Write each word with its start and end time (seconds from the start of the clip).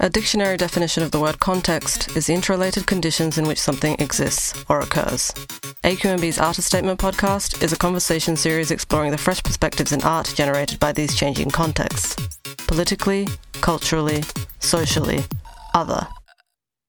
A 0.00 0.08
dictionary 0.08 0.56
definition 0.56 1.02
of 1.02 1.10
the 1.10 1.20
word 1.20 1.40
context 1.40 2.16
is 2.16 2.26
the 2.26 2.34
interrelated 2.34 2.86
conditions 2.86 3.36
in 3.36 3.46
which 3.46 3.58
something 3.58 3.96
exists 3.98 4.64
or 4.68 4.80
occurs. 4.80 5.32
AQNB's 5.84 6.38
Artist 6.38 6.68
Statement 6.68 7.00
podcast 7.00 7.62
is 7.62 7.72
a 7.72 7.76
conversation 7.76 8.36
series 8.36 8.70
exploring 8.70 9.10
the 9.10 9.18
fresh 9.18 9.42
perspectives 9.42 9.92
in 9.92 10.02
art 10.02 10.32
generated 10.36 10.78
by 10.78 10.92
these 10.92 11.16
changing 11.16 11.50
contexts 11.50 12.16
politically, 12.68 13.26
culturally, 13.60 14.22
socially, 14.60 15.24
other. 15.74 16.06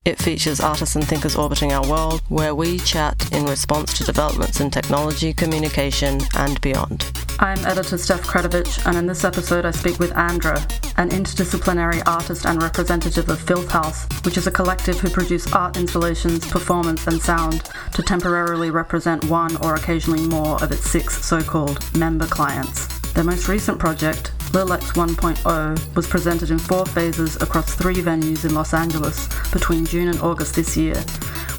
It 0.05 0.18
features 0.18 0.61
artists 0.61 0.95
and 0.95 1.05
thinkers 1.05 1.36
orbiting 1.36 1.73
our 1.73 1.86
world, 1.86 2.21
where 2.29 2.55
we 2.55 2.79
chat 2.79 3.34
in 3.34 3.45
response 3.45 3.98
to 3.98 4.05
developments 4.05 4.61
in 4.61 4.71
technology, 4.71 5.34
communication, 5.34 6.21
and 6.38 6.59
beyond. 6.61 7.11
I'm 7.39 7.59
editor 7.66 7.98
Steph 7.98 8.21
Kretowicz, 8.21 8.85
and 8.85 8.95
in 8.98 9.07
this 9.07 9.25
episode 9.25 9.66
I 9.66 9.71
speak 9.71 9.99
with 9.99 10.16
Andra, 10.16 10.55
an 10.95 11.09
interdisciplinary 11.09 12.02
artist 12.07 12.45
and 12.45 12.63
representative 12.63 13.27
of 13.27 13.41
Filth 13.41 13.70
House, 13.70 14.07
which 14.23 14.38
is 14.38 14.48
a 14.48 14.52
collective 14.52 14.98
who 15.02 15.09
produce 15.09 15.52
art 15.52 15.76
installations, 15.76 16.48
performance, 16.49 17.05
and 17.07 17.21
sound 17.21 17.70
to 17.93 18.02
temporarily 18.02 18.71
represent 18.71 19.26
one 19.26 19.57
or 19.57 19.76
occasionally 19.76 20.26
more 20.27 20.63
of 20.63 20.71
its 20.71 20.90
six 20.90 21.26
so 21.26 21.41
called 21.41 21.84
member 21.98 22.26
clients. 22.26 22.88
Their 23.12 23.26
most 23.26 23.49
recent 23.49 23.79
project, 23.79 24.31
Lilex 24.52 24.94
1.0 24.94 25.95
was 25.95 26.08
presented 26.08 26.49
in 26.49 26.57
four 26.57 26.84
phases 26.84 27.35
across 27.35 27.76
three 27.76 27.98
venues 27.98 28.45
in 28.45 28.55
Los 28.55 28.73
Angeles 28.73 29.30
between 29.52 29.85
June 29.85 30.07
and 30.07 30.20
August 30.21 30.55
this 30.55 30.76
year, 30.76 30.95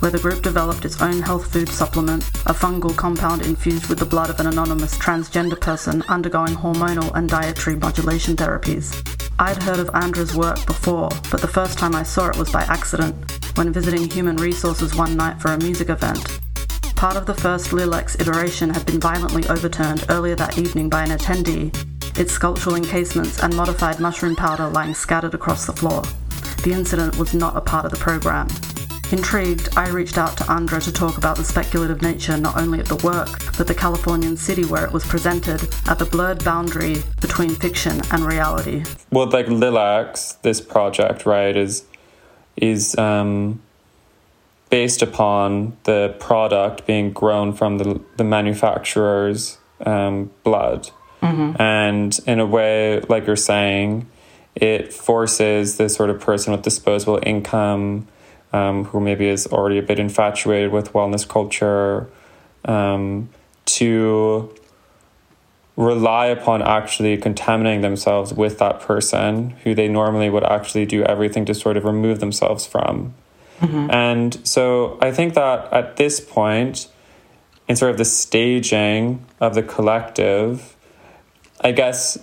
where 0.00 0.10
the 0.10 0.18
group 0.18 0.42
developed 0.42 0.84
its 0.84 1.00
own 1.00 1.22
health 1.22 1.52
food 1.52 1.68
supplement, 1.68 2.24
a 2.46 2.52
fungal 2.52 2.96
compound 2.96 3.46
infused 3.46 3.88
with 3.88 4.00
the 4.00 4.04
blood 4.04 4.28
of 4.28 4.40
an 4.40 4.48
anonymous 4.48 4.98
transgender 4.98 5.58
person 5.60 6.02
undergoing 6.08 6.54
hormonal 6.54 7.14
and 7.14 7.28
dietary 7.28 7.76
modulation 7.76 8.34
therapies. 8.34 8.90
I'd 9.38 9.62
heard 9.62 9.78
of 9.78 9.90
Andra's 9.95 10.34
work 10.34 10.66
before, 10.66 11.10
but 11.30 11.40
the 11.40 11.46
first 11.46 11.78
time 11.78 11.95
I 11.95 12.02
saw 12.02 12.28
it 12.28 12.36
was 12.36 12.50
by 12.50 12.62
accident, 12.62 13.14
when 13.56 13.72
visiting 13.72 14.10
Human 14.10 14.37
Resources 14.37 14.96
one 14.96 15.16
night 15.16 15.40
for 15.40 15.52
a 15.52 15.59
music 15.59 15.90
event. 15.90 16.40
Part 16.96 17.16
of 17.16 17.26
the 17.26 17.34
first 17.34 17.70
Lilex 17.70 18.20
iteration 18.20 18.68
had 18.68 18.84
been 18.84 18.98
violently 18.98 19.46
overturned 19.48 20.06
earlier 20.09 20.34
that 20.34 20.59
evening 20.59 20.90
by 20.90 21.04
an 21.04 21.10
attendee, 21.10 21.72
its 22.18 22.32
sculptural 22.32 22.76
encasements 22.76 23.42
and 23.42 23.54
modified 23.56 24.00
mushroom 24.00 24.36
powder 24.36 24.68
lying 24.68 24.94
scattered 24.94 25.34
across 25.34 25.66
the 25.66 25.72
floor. 25.72 26.02
The 26.64 26.72
incident 26.72 27.16
was 27.16 27.34
not 27.34 27.56
a 27.56 27.60
part 27.60 27.84
of 27.84 27.90
the 27.90 27.98
program. 27.98 28.48
Intrigued, 29.12 29.76
I 29.76 29.88
reached 29.88 30.18
out 30.18 30.36
to 30.36 30.48
Andra 30.48 30.80
to 30.82 30.92
talk 30.92 31.18
about 31.18 31.36
the 31.36 31.42
speculative 31.42 32.00
nature 32.00 32.36
not 32.36 32.56
only 32.56 32.78
of 32.78 32.88
the 32.88 32.96
work, 33.04 33.28
but 33.58 33.66
the 33.66 33.74
Californian 33.74 34.36
city 34.36 34.64
where 34.64 34.84
it 34.84 34.92
was 34.92 35.04
presented 35.04 35.62
at 35.88 35.98
the 35.98 36.04
blurred 36.04 36.44
boundary 36.44 37.02
between 37.20 37.50
fiction 37.50 38.00
and 38.12 38.24
reality. 38.24 38.84
Well, 39.10 39.28
like 39.28 39.46
Lilex, 39.46 40.40
this 40.42 40.60
project, 40.60 41.26
right, 41.26 41.56
is 41.56 41.84
is 42.56 42.96
um, 42.98 43.60
based 44.68 45.02
upon 45.02 45.76
the 45.84 46.14
product 46.20 46.86
being 46.86 47.12
grown 47.12 47.52
from 47.52 47.78
the 47.78 48.00
the 48.16 48.24
manufacturer's 48.24 49.58
um, 49.84 50.30
blood. 50.44 50.90
Mm-hmm. 51.21 51.60
And 51.60 52.18
in 52.26 52.40
a 52.40 52.46
way, 52.46 53.01
like 53.09 53.26
you're 53.26 53.37
saying, 53.37 54.09
it 54.54 54.93
forces 54.93 55.77
this 55.77 55.95
sort 55.95 56.10
of 56.10 56.21
person 56.21 56.52
with 56.52 56.62
disposable 56.62 57.21
income 57.23 58.09
um, 58.52 58.85
who 58.87 59.01
maybe 59.01 59.29
is 59.29 59.46
already 59.46 59.79
a 59.79 59.82
bit 59.82 59.99
infatuated 59.99 60.73
with 60.73 60.93
wellness 60.93 61.29
culture 61.29 62.09
um, 62.65 63.29
to 63.65 64.54
rely 65.77 66.27
upon 66.27 66.60
actually 66.60 67.16
contaminating 67.16 67.81
themselves 67.81 68.34
with 68.34 68.59
that 68.59 68.81
person 68.81 69.50
who 69.62 69.75
they 69.75 69.88
normally 69.88 70.28
would 70.28 70.44
actually 70.44 70.84
do 70.84 71.03
everything 71.05 71.44
to 71.47 71.55
sort 71.55 71.77
of 71.77 71.84
remove 71.84 72.21
themselves 72.21 72.66
from. 72.66 73.15
Mm-hmm. 73.60 73.91
And 73.91 74.47
so 74.47 74.99
I 75.00 75.10
think 75.12 75.34
that 75.34 75.72
at 75.72 75.97
this 75.97 76.21
point, 76.21 76.88
in 77.69 77.77
sort 77.77 77.93
of 77.93 77.99
the 77.99 78.05
staging 78.05 79.25
of 79.39 79.55
the 79.55 79.62
collective, 79.62 80.77
I 81.60 81.72
guess 81.72 82.19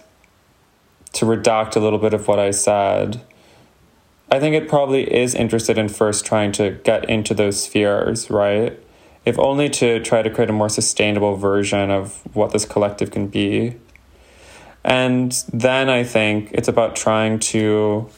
to 1.14 1.26
redact 1.26 1.76
a 1.76 1.80
little 1.80 2.00
bit 2.00 2.14
of 2.14 2.28
what 2.28 2.40
I 2.40 2.52
said, 2.52 3.22
I 4.32 4.40
think 4.40 4.56
it 4.56 4.68
probably 4.68 5.14
is 5.14 5.36
interested 5.36 5.78
in 5.78 5.90
first 5.90 6.26
trying 6.26 6.52
to 6.54 6.72
get 6.84 7.10
into 7.10 7.34
those 7.34 7.64
spheres, 7.64 8.30
right? 8.30 8.78
If 9.26 9.38
only 9.40 9.70
to 9.70 10.00
try 10.02 10.22
to 10.22 10.30
create 10.30 10.50
a 10.50 10.54
more 10.54 10.70
sustainable 10.70 11.36
version 11.36 11.92
of 11.92 12.24
what 12.36 12.52
this 12.52 12.66
collective 12.66 13.12
can 13.12 13.28
be. 13.28 13.76
And 14.84 15.32
then 15.54 15.90
I 15.90 16.04
think 16.04 16.52
it's 16.54 16.68
about 16.68 16.96
trying 16.96 17.40
to 17.40 18.10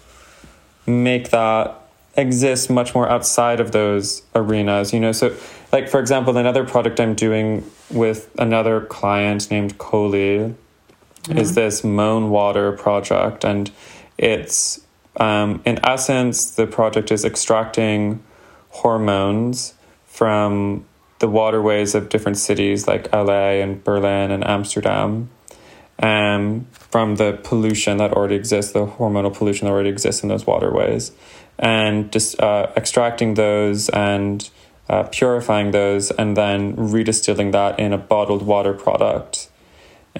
make 0.85 1.29
that 1.29 1.75
exist 2.15 2.69
much 2.69 2.95
more 2.95 3.09
outside 3.09 3.59
of 3.59 3.71
those 3.71 4.23
arenas, 4.35 4.93
you 4.93 4.99
know? 4.99 5.11
So, 5.11 5.35
like, 5.71 5.89
for 5.89 5.99
example, 5.99 6.35
another 6.37 6.65
product 6.65 6.99
I'm 6.99 7.13
doing 7.13 7.69
with 7.89 8.29
another 8.37 8.81
client 8.81 9.49
named 9.51 9.77
Coley 9.77 10.55
mm-hmm. 11.23 11.37
is 11.37 11.55
this 11.55 11.83
Moan 11.83 12.29
Water 12.29 12.71
project. 12.71 13.43
And 13.43 13.71
it's, 14.17 14.81
um, 15.17 15.61
in 15.65 15.79
essence, 15.83 16.51
the 16.51 16.67
project 16.67 17.11
is 17.11 17.25
extracting 17.25 18.23
hormones 18.69 19.73
from 20.05 20.85
the 21.19 21.27
waterways 21.27 21.95
of 21.95 22.09
different 22.09 22.37
cities 22.37 22.87
like 22.87 23.11
LA 23.13 23.61
and 23.61 23.83
Berlin 23.83 24.31
and 24.31 24.45
Amsterdam. 24.45 25.29
Um, 26.01 26.67
from 26.71 27.17
the 27.17 27.37
pollution 27.43 27.97
that 27.97 28.13
already 28.13 28.35
exists, 28.35 28.71
the 28.71 28.87
hormonal 28.87 29.35
pollution 29.35 29.65
that 29.65 29.73
already 29.73 29.89
exists 29.89 30.23
in 30.23 30.29
those 30.29 30.47
waterways, 30.47 31.11
and 31.57 32.09
just 32.11 32.39
uh, 32.39 32.71
extracting 32.77 33.33
those 33.33 33.89
and 33.89 34.49
uh, 34.87 35.03
purifying 35.03 35.71
those, 35.71 36.09
and 36.11 36.37
then 36.37 36.75
redistilling 36.77 37.51
that 37.51 37.77
in 37.77 37.91
a 37.91 37.97
bottled 37.97 38.43
water 38.43 38.73
product. 38.73 39.49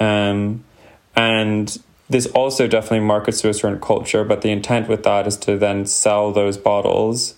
Um, 0.02 0.66
and 1.20 1.78
this 2.10 2.28
also 2.28 2.66
definitely 2.66 3.02
markets 3.02 3.42
to 3.42 3.50
a 3.50 3.54
certain 3.54 3.82
culture, 3.82 4.24
but 4.24 4.42
the 4.42 4.52
intent 4.52 4.88
with 4.88 5.04
that 5.04 5.28
is 5.28 5.36
to 5.40 5.58
then 5.58 5.86
sell 5.86 6.32
those 6.32 6.58
bottles 6.58 7.36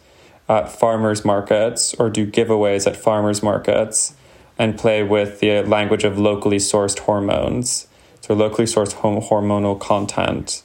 at 0.48 0.72
farmers 0.72 1.26
markets 1.26 1.96
or 1.96 2.08
do 2.08 2.28
giveaways 2.28 2.86
at 2.86 2.96
farmers 2.96 3.42
markets 3.42 4.14
and 4.60 4.78
play 4.78 5.02
with 5.02 5.40
the 5.40 5.64
language 5.64 6.04
of 6.04 6.20
locally 6.20 6.58
sourced 6.58 7.00
hormones. 7.00 7.88
So, 8.20 8.36
locally 8.36 8.68
sourced 8.68 8.94
hormonal 8.94 9.80
content. 9.80 10.62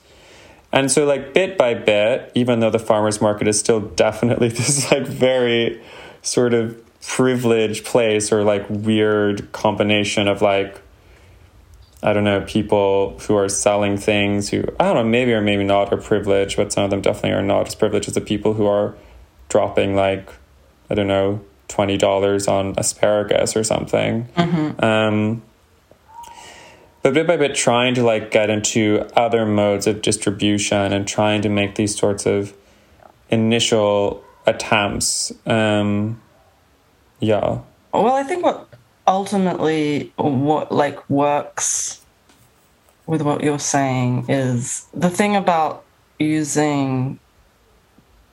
And 0.71 0.93
so, 0.93 1.07
like, 1.07 1.33
bit 1.33 1.57
by 1.57 1.73
bit, 1.73 2.31
even 2.35 2.61
though 2.61 2.69
the 2.69 2.79
farmers 2.79 3.23
market 3.23 3.49
is 3.49 3.59
still 3.59 3.81
definitely 3.81 4.49
this, 4.51 4.91
like, 4.93 5.07
very 5.07 5.83
sort 6.21 6.53
of 6.53 6.79
privileged 7.01 7.87
place 7.87 8.31
or, 8.31 8.45
like, 8.45 8.67
weird 8.69 9.53
combination 9.53 10.29
of, 10.29 10.43
like, 10.43 10.83
I 12.07 12.13
don't 12.13 12.23
know, 12.23 12.41
people 12.43 13.19
who 13.27 13.35
are 13.35 13.49
selling 13.49 13.97
things 13.97 14.49
who, 14.49 14.63
I 14.79 14.85
don't 14.85 14.95
know, 14.95 15.05
maybe 15.05 15.33
or 15.33 15.41
maybe 15.41 15.65
not 15.65 15.93
are 15.93 15.97
privileged, 15.97 16.57
but 16.57 16.73
some 16.73 16.85
of 16.85 16.91
them 16.91 17.01
definitely 17.01 17.33
are 17.33 17.43
not 17.43 17.67
as 17.67 17.75
privileged 17.75 18.07
as 18.07 18.15
the 18.15 18.21
people 18.21 18.55
who 18.55 18.65
are 18.65 18.95
dropping 19.49 19.97
like, 19.97 20.31
I 20.89 20.95
don't 20.95 21.09
know, 21.09 21.45
$20 21.69 22.49
on 22.49 22.75
asparagus 22.79 23.57
or 23.57 23.65
something. 23.65 24.29
Mm-hmm. 24.37 24.85
Um, 24.85 25.43
but 27.03 27.13
bit 27.13 27.27
by 27.27 27.37
bit, 27.37 27.57
trying 27.57 27.95
to 27.97 28.05
like 28.05 28.31
get 28.31 28.51
into 28.51 29.09
other 29.17 29.45
modes 29.45 29.89
of 29.89 30.01
distribution 30.01 30.93
and 30.93 31.09
trying 31.09 31.43
to 31.43 31.49
make 31.49 31.75
these 31.75 31.99
sorts 31.99 32.25
of 32.25 32.55
initial 33.31 34.23
attempts. 34.47 35.33
Um, 35.45 36.23
yeah. 37.19 37.63
Well, 37.93 38.15
I 38.15 38.23
think 38.23 38.45
what 38.45 38.69
ultimately 39.07 40.13
what 40.17 40.73
like 40.73 41.09
works 41.09 42.03
with 43.07 43.23
what 43.23 43.43
you're 43.43 43.59
saying 43.59 44.27
is 44.29 44.87
the 44.93 45.11
thing 45.11 45.37
about 45.37 45.85
using 46.19 47.19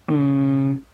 um, 0.07 0.85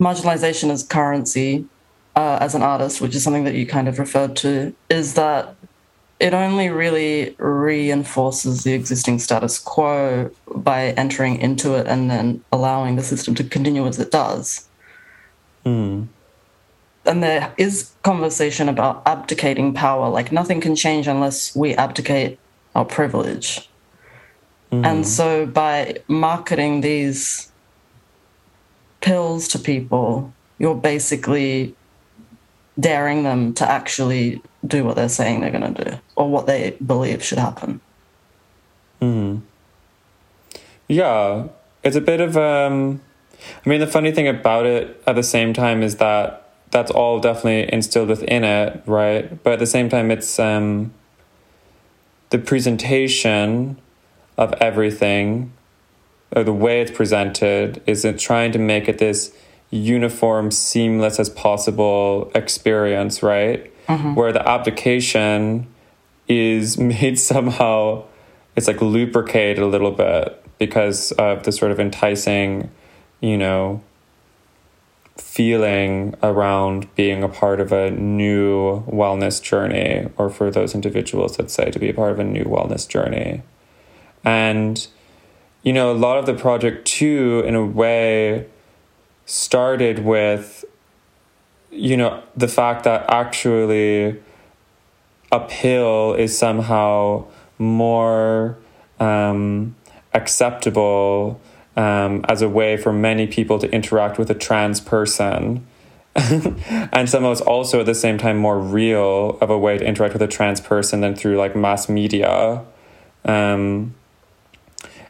marginalization 0.00 0.70
as 0.70 0.82
currency 0.82 1.66
uh, 2.14 2.38
as 2.40 2.54
an 2.54 2.62
artist, 2.62 3.00
which 3.00 3.14
is 3.14 3.22
something 3.22 3.44
that 3.44 3.54
you 3.54 3.66
kind 3.66 3.88
of 3.88 3.98
referred 3.98 4.36
to, 4.36 4.74
is 4.90 5.14
that 5.14 5.54
it 6.20 6.34
only 6.34 6.68
really 6.68 7.34
reinforces 7.38 8.62
the 8.62 8.72
existing 8.74 9.18
status 9.18 9.58
quo 9.58 10.30
by 10.54 10.90
entering 10.90 11.38
into 11.38 11.74
it 11.74 11.86
and 11.88 12.10
then 12.10 12.44
allowing 12.52 12.94
the 12.94 13.02
system 13.02 13.34
to 13.34 13.42
continue 13.42 13.86
as 13.86 13.98
it 13.98 14.10
does. 14.10 14.68
Mm 15.64 16.06
and 17.12 17.22
there 17.22 17.52
is 17.58 17.92
conversation 18.02 18.70
about 18.70 19.02
abdicating 19.04 19.74
power. 19.74 20.08
Like 20.08 20.32
nothing 20.32 20.62
can 20.62 20.74
change 20.74 21.06
unless 21.06 21.54
we 21.54 21.74
abdicate 21.74 22.38
our 22.74 22.86
privilege. 22.86 23.68
Mm. 24.70 24.86
And 24.86 25.06
so 25.06 25.44
by 25.44 25.98
marketing 26.08 26.80
these 26.80 27.52
pills 29.02 29.46
to 29.48 29.58
people, 29.58 30.32
you're 30.58 30.74
basically 30.74 31.74
daring 32.80 33.24
them 33.24 33.52
to 33.54 33.70
actually 33.70 34.40
do 34.66 34.82
what 34.82 34.96
they're 34.96 35.10
saying 35.10 35.42
they're 35.42 35.50
going 35.50 35.74
to 35.74 35.84
do 35.84 35.98
or 36.16 36.30
what 36.30 36.46
they 36.46 36.70
believe 36.86 37.22
should 37.22 37.36
happen. 37.36 37.82
Mm. 39.02 39.42
Yeah, 40.88 41.48
it's 41.84 41.96
a 41.96 42.00
bit 42.00 42.22
of 42.22 42.38
um. 42.38 43.02
I 43.66 43.68
mean, 43.68 43.80
the 43.80 43.86
funny 43.86 44.12
thing 44.12 44.28
about 44.28 44.64
it 44.64 45.02
at 45.06 45.14
the 45.16 45.22
same 45.22 45.52
time 45.52 45.82
is 45.82 45.96
that 45.96 46.41
that's 46.72 46.90
all 46.90 47.20
definitely 47.20 47.72
instilled 47.72 48.08
within 48.08 48.42
it, 48.42 48.82
right? 48.86 49.42
But 49.44 49.54
at 49.54 49.58
the 49.60 49.66
same 49.66 49.88
time, 49.88 50.10
it's 50.10 50.38
um. 50.40 50.92
The 52.30 52.38
presentation 52.38 53.78
of 54.38 54.54
everything, 54.54 55.52
or 56.34 56.42
the 56.42 56.52
way 56.52 56.80
it's 56.80 56.90
presented, 56.90 57.82
is 57.86 58.06
it 58.06 58.18
trying 58.18 58.52
to 58.52 58.58
make 58.58 58.88
it 58.88 58.96
this 58.96 59.36
uniform, 59.70 60.50
seamless 60.50 61.20
as 61.20 61.28
possible 61.28 62.32
experience, 62.34 63.22
right? 63.22 63.70
Mm-hmm. 63.86 64.14
Where 64.14 64.32
the 64.32 64.46
application 64.48 65.66
is 66.26 66.78
made 66.94 67.18
somehow, 67.18 68.04
it's 68.56 68.66
like 68.66 68.80
lubricated 68.80 69.58
a 69.58 69.66
little 69.66 69.90
bit 69.90 70.42
because 70.58 71.12
of 71.12 71.42
the 71.42 71.52
sort 71.52 71.70
of 71.70 71.78
enticing, 71.78 72.70
you 73.20 73.36
know, 73.36 73.82
feeling 75.16 76.14
around 76.22 76.92
being 76.94 77.22
a 77.22 77.28
part 77.28 77.60
of 77.60 77.72
a 77.72 77.90
new 77.90 78.82
wellness 78.84 79.42
journey, 79.42 80.08
or 80.16 80.30
for 80.30 80.50
those 80.50 80.74
individuals, 80.74 81.38
let's 81.38 81.52
say, 81.52 81.70
to 81.70 81.78
be 81.78 81.90
a 81.90 81.94
part 81.94 82.12
of 82.12 82.18
a 82.18 82.24
new 82.24 82.44
wellness 82.44 82.88
journey. 82.88 83.42
And, 84.24 84.86
you 85.62 85.72
know, 85.72 85.92
a 85.92 85.94
lot 85.94 86.18
of 86.18 86.26
the 86.26 86.34
project 86.34 86.86
too, 86.86 87.42
in 87.46 87.54
a 87.54 87.64
way, 87.64 88.46
started 89.26 90.00
with, 90.04 90.64
you 91.70 91.96
know, 91.96 92.22
the 92.36 92.48
fact 92.48 92.84
that 92.84 93.04
actually 93.08 94.20
a 95.30 95.40
pill 95.40 96.14
is 96.14 96.36
somehow 96.36 97.26
more 97.58 98.56
um, 99.00 99.74
acceptable 100.14 101.40
um, 101.76 102.24
as 102.28 102.42
a 102.42 102.48
way 102.48 102.76
for 102.76 102.92
many 102.92 103.26
people 103.26 103.58
to 103.58 103.70
interact 103.72 104.18
with 104.18 104.30
a 104.30 104.34
trans 104.34 104.80
person. 104.80 105.66
and 106.14 107.08
somehow 107.08 107.32
it's 107.32 107.40
also 107.40 107.80
at 107.80 107.86
the 107.86 107.94
same 107.94 108.18
time 108.18 108.36
more 108.36 108.58
real 108.58 109.38
of 109.40 109.48
a 109.48 109.58
way 109.58 109.78
to 109.78 109.84
interact 109.84 110.12
with 110.12 110.22
a 110.22 110.26
trans 110.26 110.60
person 110.60 111.00
than 111.00 111.14
through 111.14 111.36
like 111.36 111.56
mass 111.56 111.88
media. 111.88 112.62
Um, 113.24 113.94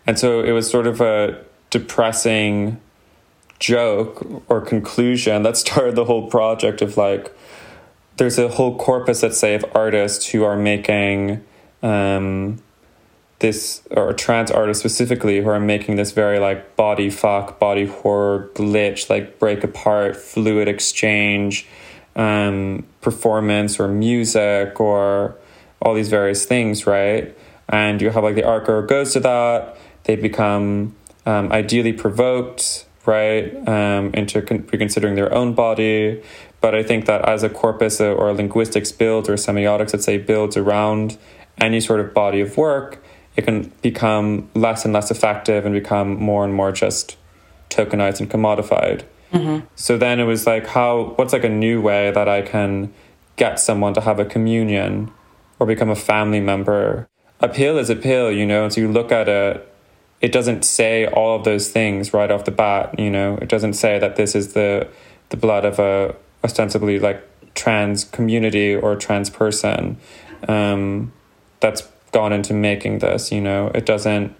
and 0.07 0.19
so 0.19 0.41
it 0.43 0.53
was 0.53 0.71
sort 0.71 0.87
of 0.87 1.01
a 1.01 1.45
depressing 1.71 2.81
joke 3.59 4.45
or 4.49 4.61
conclusion 4.61 5.43
that 5.43 5.57
started 5.57 5.97
the 5.97 6.05
whole 6.05 6.29
project 6.29 6.83
of 6.83 6.97
like, 6.97 7.37
there's 8.19 8.39
a 8.39 8.49
whole 8.49 8.77
corpus, 8.77 9.23
let's 9.23 9.39
say, 9.39 9.55
of 9.55 9.65
artists 9.75 10.29
who 10.29 10.45
are 10.45 10.57
making 10.57 11.43
um, 11.83 12.63
this 13.43 13.83
or 13.91 14.15
trans 14.15 14.51
artists 14.51 14.81
specifically 14.81 15.43
who 15.43 15.51
are 15.51 15.61
making 15.61 15.97
this 15.97 16.13
very 16.13 16.39
like 16.39 16.75
body 16.77 17.11
fuck, 17.11 17.59
body 17.59 17.87
horror 17.87 18.51
glitch, 18.55 19.11
like 19.11 19.39
break 19.39 19.63
apart, 19.63 20.17
fluid 20.17 20.69
exchange, 20.69 21.67
um, 22.17 22.87
performance 23.03 23.79
or 23.79 23.89
music 23.89 24.81
or 24.81 25.37
all 25.83 25.95
these 25.95 26.09
various 26.09 26.47
things, 26.47 26.87
right? 26.87 27.37
And 27.69 28.01
you 28.01 28.11
have 28.11 28.23
like 28.23 28.35
the 28.35 28.45
art 28.45 28.65
girl 28.65 28.83
goes 28.87 29.13
to 29.13 29.21
that, 29.21 29.77
they 30.05 30.17
become 30.17 30.97
um, 31.27 31.53
ideally 31.53 31.93
provoked, 31.93 32.87
right, 33.07 33.55
um, 33.69 34.13
into 34.15 34.43
con- 34.43 34.67
reconsidering 34.73 35.15
their 35.15 35.33
own 35.35 35.55
body. 35.55 36.23
But 36.61 36.75
I 36.75 36.83
think 36.83 37.07
that 37.07 37.29
as 37.29 37.43
a 37.43 37.49
corpus 37.49 38.01
or 38.01 38.33
linguistics 38.33 38.93
builds 38.93 39.29
or 39.29 39.35
semiotics, 39.35 39.93
let's 39.93 40.05
say, 40.05 40.19
builds 40.19 40.57
around 40.57 41.19
any 41.59 41.81
sort 41.81 42.01
of 42.01 42.15
body 42.15 42.41
of 42.41 42.57
work, 42.57 43.03
it 43.37 43.43
can 43.43 43.73
become 43.83 44.51
less 44.55 44.85
and 44.85 44.93
less 44.93 45.11
effective 45.11 45.65
and 45.65 45.75
become 45.75 46.17
more 46.17 46.45
and 46.45 46.55
more 46.55 46.73
just 46.73 47.17
tokenized 47.71 48.21
and 48.21 48.31
commodified. 48.31 49.05
Mm-hmm. 49.33 49.67
So 49.75 49.97
then 49.97 50.21
it 50.21 50.25
was 50.25 50.47
like, 50.47 50.67
how, 50.67 51.15
what's 51.17 51.33
like 51.33 51.45
a 51.45 51.49
new 51.49 51.81
way 51.81 52.11
that 52.11 52.29
I 52.29 52.43
can 52.43 52.93
get 53.37 53.59
someone 53.59 53.95
to 53.95 54.03
have 54.03 54.19
a 54.19 54.25
communion 54.25 55.11
or 55.59 55.67
become 55.67 55.89
a 55.89 55.97
family 55.97 56.41
member? 56.41 57.09
A 57.41 57.49
pill 57.49 57.79
is 57.79 57.89
a 57.89 57.97
pill, 57.97 58.31
you 58.31 58.47
know, 58.47 58.65
and 58.65 58.73
so 58.73 58.81
you 58.83 58.93
look 58.93 59.11
at 59.11 59.29
it, 59.29 59.69
it 60.21 60.31
doesn't 60.31 60.65
say 60.65 61.07
all 61.07 61.37
of 61.37 61.45
those 61.45 61.71
things 61.71 62.13
right 62.13 62.31
off 62.31 62.45
the 62.45 62.51
bat, 62.51 62.99
you 62.99 63.11
know, 63.11 63.39
it 63.41 63.49
doesn't 63.49 63.73
say 63.73 63.99
that 63.99 64.17
this 64.17 64.35
is 64.35 64.53
the, 64.53 64.87
the 65.31 65.37
blood 65.37 65.65
of 65.65 65.79
a 65.79 66.15
ostensibly 66.45 66.99
like 66.99 67.27
trans 67.55 68.05
community 68.05 68.75
or 68.75 68.97
trans 68.97 69.31
person. 69.31 69.97
Um, 70.47 71.13
that's 71.61 71.89
gone 72.13 72.33
into 72.33 72.55
making 72.55 72.99
this 72.99 73.33
you 73.33 73.41
know 73.41 73.71
it 73.75 73.87
doesn't 73.87 74.35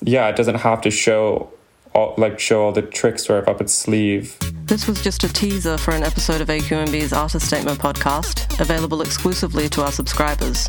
yeah 0.00 0.28
it 0.28 0.36
doesn't 0.36 0.56
have 0.56 0.80
to 0.80 0.90
show 0.90 1.52
all, 1.94 2.14
like 2.16 2.38
show 2.40 2.64
all 2.64 2.72
the 2.72 2.82
tricks 2.82 3.26
sort 3.26 3.42
of 3.42 3.48
up 3.48 3.60
its 3.60 3.74
sleeve 3.74 4.38
this 4.72 4.88
was 4.88 5.02
just 5.02 5.22
a 5.22 5.30
teaser 5.30 5.76
for 5.76 5.90
an 5.92 6.02
episode 6.02 6.40
of 6.40 6.48
AQNB's 6.48 7.12
Artist 7.12 7.46
Statement 7.46 7.78
podcast, 7.78 8.58
available 8.58 9.02
exclusively 9.02 9.68
to 9.68 9.82
our 9.82 9.92
subscribers. 9.92 10.66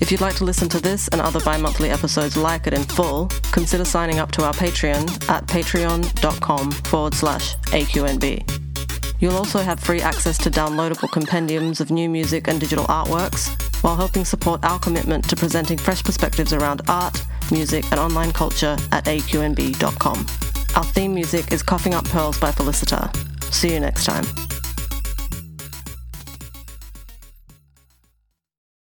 If 0.00 0.10
you'd 0.10 0.22
like 0.22 0.36
to 0.36 0.44
listen 0.44 0.70
to 0.70 0.80
this 0.80 1.08
and 1.08 1.20
other 1.20 1.38
bi 1.40 1.58
monthly 1.58 1.90
episodes 1.90 2.34
like 2.34 2.66
it 2.66 2.72
in 2.72 2.82
full, 2.82 3.26
consider 3.52 3.84
signing 3.84 4.20
up 4.20 4.30
to 4.32 4.44
our 4.44 4.54
Patreon 4.54 5.28
at 5.28 5.46
patreon.com 5.46 6.70
forward 6.70 7.12
slash 7.12 7.56
AQNB. 7.56 9.20
You'll 9.20 9.36
also 9.36 9.58
have 9.58 9.78
free 9.78 10.00
access 10.00 10.38
to 10.38 10.50
downloadable 10.50 11.12
compendiums 11.12 11.80
of 11.80 11.90
new 11.90 12.08
music 12.08 12.48
and 12.48 12.58
digital 12.58 12.86
artworks, 12.86 13.71
while 13.82 13.96
helping 13.96 14.24
support 14.24 14.64
our 14.64 14.78
commitment 14.78 15.28
to 15.28 15.36
presenting 15.36 15.78
fresh 15.78 16.02
perspectives 16.02 16.52
around 16.52 16.82
art, 16.88 17.22
music, 17.50 17.84
and 17.90 18.00
online 18.00 18.32
culture 18.32 18.76
at 18.90 19.04
aqnb.com. 19.04 20.26
Our 20.74 20.84
theme 20.84 21.14
music 21.14 21.52
is 21.52 21.62
Coughing 21.62 21.94
Up 21.94 22.04
Pearls 22.06 22.38
by 22.38 22.50
Felicita. 22.50 23.14
See 23.52 23.74
you 23.74 23.80
next 23.80 24.04
time. 24.04 24.24